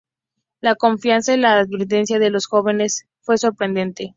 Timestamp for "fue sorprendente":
3.19-4.09